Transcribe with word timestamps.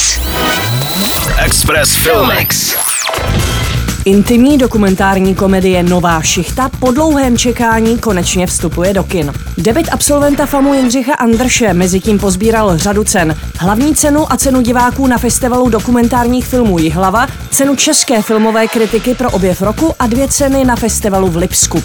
Express. 0.00 1.28
Express 1.44 1.96
Filmix. 1.96 2.76
Intimní 4.04 4.58
dokumentární 4.58 5.34
komedie 5.34 5.82
Nová 5.82 6.22
šichta 6.22 6.70
po 6.78 6.92
dlouhém 6.92 7.38
čekání 7.38 7.98
konečně 7.98 8.46
vstupuje 8.46 8.94
do 8.94 9.04
kin. 9.04 9.32
Debit 9.58 9.88
absolventa 9.92 10.46
FAMu 10.46 10.74
Jindřicha 10.74 11.14
Andrše 11.14 11.74
mezi 11.74 12.00
tím 12.00 12.18
pozbíral 12.18 12.78
řadu 12.78 13.04
cen. 13.04 13.36
Hlavní 13.58 13.94
cenu 13.94 14.32
a 14.32 14.36
cenu 14.36 14.60
diváků 14.60 15.06
na 15.06 15.18
festivalu 15.18 15.68
dokumentárních 15.68 16.46
filmů 16.46 16.78
Jihlava, 16.78 17.26
cenu 17.50 17.76
české 17.76 18.22
filmové 18.22 18.68
kritiky 18.68 19.14
pro 19.14 19.30
objev 19.30 19.62
roku 19.62 19.94
a 19.98 20.06
dvě 20.06 20.28
ceny 20.28 20.64
na 20.64 20.76
festivalu 20.76 21.28
v 21.28 21.36
Lipsku. 21.36 21.82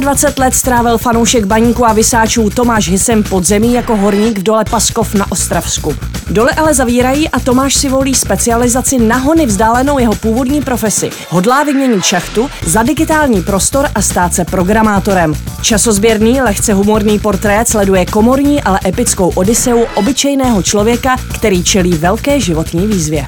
25 0.00 0.38
let 0.38 0.54
strávil 0.54 0.98
fanoušek 0.98 1.44
baníku 1.44 1.86
a 1.86 1.92
vysáčů 1.92 2.50
Tomáš 2.50 2.88
Hisem 2.88 3.22
podzemí 3.22 3.74
jako 3.74 3.96
horník 3.96 4.38
v 4.38 4.42
dole 4.42 4.64
Paskov 4.70 5.14
na 5.14 5.32
Ostravsku. 5.32 5.94
Dole 6.32 6.52
ale 6.52 6.74
zavírají 6.74 7.28
a 7.28 7.40
Tomáš 7.40 7.74
si 7.74 7.88
volí 7.88 8.14
specializaci 8.14 8.98
na 8.98 9.16
hony 9.16 9.46
vzdálenou 9.46 9.98
jeho 9.98 10.14
původní 10.14 10.62
profesi. 10.62 11.10
Hodlá 11.28 11.62
vyměnit 11.62 12.04
šachtu 12.04 12.50
za 12.66 12.82
digitální 12.82 13.42
prostor 13.42 13.88
a 13.94 14.02
stát 14.02 14.34
se 14.34 14.44
programátorem. 14.44 15.34
Časozběrný, 15.62 16.40
lehce 16.40 16.72
humorný 16.72 17.18
portrét 17.18 17.68
sleduje 17.68 18.06
komorní, 18.06 18.62
ale 18.62 18.80
epickou 18.86 19.28
odiseu 19.34 19.84
obyčejného 19.94 20.62
člověka, 20.62 21.16
který 21.34 21.64
čelí 21.64 21.92
velké 21.92 22.40
životní 22.40 22.86
výzvě. 22.86 23.26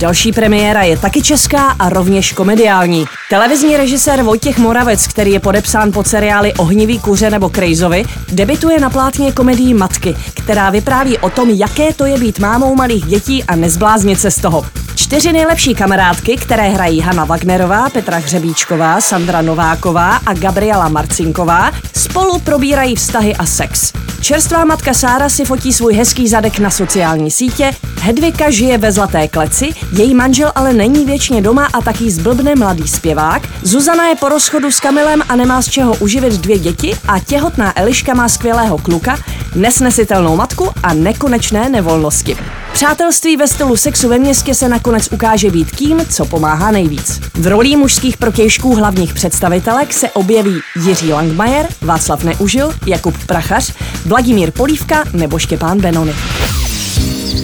Další 0.00 0.32
premiéra 0.32 0.82
je 0.82 0.98
taky 0.98 1.22
česká 1.22 1.62
a 1.78 1.88
rovněž 1.88 2.32
komediální. 2.32 3.04
Televizní 3.30 3.76
režisér 3.76 4.22
Vojtěch 4.22 4.58
Moravec, 4.58 5.06
který 5.06 5.32
je 5.32 5.40
podepsán 5.40 5.92
pod 5.92 6.06
seriály 6.06 6.52
Ohnivý 6.54 6.98
kuře 6.98 7.30
nebo 7.30 7.48
Krejzovi, 7.48 8.04
debituje 8.32 8.80
na 8.80 8.90
plátně 8.90 9.32
komedii 9.32 9.74
Matky, 9.74 10.16
která 10.34 10.70
vypráví 10.70 11.18
o 11.18 11.30
tom, 11.30 11.50
jaké 11.50 11.94
to 11.94 12.06
je 12.06 12.18
být 12.18 12.38
mámou 12.38 12.74
malých 12.74 13.04
dětí 13.04 13.44
a 13.44 13.56
nezbláznit 13.56 14.20
se 14.20 14.30
z 14.30 14.40
toho. 14.40 14.66
Čtyři 15.10 15.32
nejlepší 15.32 15.74
kamarádky, 15.74 16.36
které 16.36 16.68
hrají 16.68 17.00
Hanna 17.00 17.24
Wagnerová, 17.24 17.90
Petra 17.90 18.16
Hřebíčková, 18.16 19.00
Sandra 19.00 19.42
Nováková 19.42 20.16
a 20.16 20.34
Gabriela 20.34 20.88
Marcinková, 20.88 21.72
spolu 21.96 22.38
probírají 22.38 22.96
vztahy 22.96 23.36
a 23.36 23.46
sex. 23.46 23.92
Čerstvá 24.20 24.64
matka 24.64 24.94
Sára 24.94 25.28
si 25.28 25.44
fotí 25.44 25.72
svůj 25.72 25.94
hezký 25.94 26.28
zadek 26.28 26.58
na 26.58 26.70
sociální 26.70 27.30
sítě, 27.30 27.72
Hedvika 28.00 28.50
žije 28.50 28.78
ve 28.78 28.92
zlaté 28.92 29.28
kleci, 29.28 29.74
její 29.92 30.14
manžel 30.14 30.52
ale 30.54 30.72
není 30.72 31.04
věčně 31.04 31.42
doma 31.42 31.68
a 31.72 31.80
taky 31.80 32.10
zblbne 32.10 32.54
mladý 32.54 32.88
zpěvák, 32.88 33.42
Zuzana 33.62 34.08
je 34.08 34.16
po 34.16 34.28
rozchodu 34.28 34.70
s 34.70 34.80
Kamilem 34.80 35.22
a 35.28 35.36
nemá 35.36 35.62
z 35.62 35.68
čeho 35.68 35.94
uživit 35.94 36.32
dvě 36.32 36.58
děti 36.58 36.96
a 37.08 37.18
těhotná 37.18 37.78
Eliška 37.78 38.14
má 38.14 38.28
skvělého 38.28 38.78
kluka, 38.78 39.18
nesnesitelnou 39.54 40.36
matku 40.36 40.68
a 40.82 40.94
nekonečné 40.94 41.68
nevolnosti. 41.68 42.36
Přátelství 42.72 43.36
ve 43.36 43.48
stylu 43.48 43.76
sexu 43.76 44.08
ve 44.08 44.18
městě 44.18 44.54
se 44.54 44.68
nakonec 44.68 45.12
ukáže 45.12 45.50
být 45.50 45.76
tím, 45.76 46.06
co 46.10 46.24
pomáhá 46.24 46.70
nejvíc. 46.70 47.20
V 47.34 47.46
roli 47.46 47.76
mužských 47.76 48.16
protějšků 48.16 48.74
hlavních 48.74 49.14
představitelek 49.14 49.92
se 49.92 50.10
objeví 50.10 50.60
Jiří 50.86 51.12
Langmajer, 51.12 51.66
Václav 51.80 52.24
Neužil, 52.24 52.74
Jakub 52.86 53.14
Prachař, 53.26 53.72
Vladimír 54.06 54.50
Polívka 54.50 55.04
nebo 55.12 55.38
Štěpán 55.38 55.80
Benony. 55.80 56.12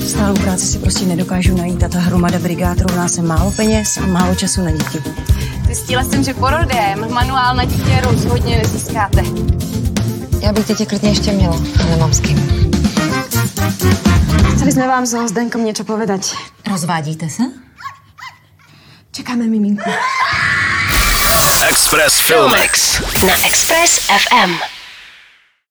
Stálou 0.09 0.35
práci 0.35 0.67
si 0.67 0.79
prostě 0.79 1.07
nedokážu 1.07 1.57
najít 1.57 1.85
a 1.85 1.89
ta 1.89 1.99
hromada 1.99 2.39
brigád 2.39 2.81
rovná 2.81 3.09
se 3.09 3.23
málo 3.23 3.51
peněz 3.51 3.97
a 3.97 4.07
málo 4.07 4.35
času 4.35 4.65
na 4.65 4.71
děti. 4.71 5.03
Zjistila 5.67 6.05
jsem, 6.05 6.25
že 6.25 6.35
porodem 6.35 7.07
manuál 7.11 7.57
na 7.57 7.65
dítě 7.65 8.01
rozhodně 8.05 8.57
nezískáte. 8.57 9.23
Já 10.41 10.53
bych 10.53 10.67
tě 10.67 10.87
klidně 10.87 11.09
ještě 11.09 11.33
měla, 11.33 11.57
ale 11.81 11.91
nemám 11.91 12.13
s 12.13 12.21
kým. 12.21 12.76
Chceli 14.77 14.85
jsme 14.89 14.95
vám 14.95 15.07
so 15.07 15.29
Zdenkom 15.29 15.65
něco 15.65 15.85
povedať. 15.85 16.35
Rozvádíte 16.71 17.29
se? 17.29 17.43
Čekáme 19.13 19.45
miminku. 19.45 19.91
Express 21.69 22.21
Filmix. 22.21 23.01
Na 23.27 23.47
Express 23.47 23.99
FM. 24.07 24.76